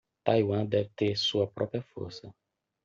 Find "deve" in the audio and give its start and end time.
0.67-0.89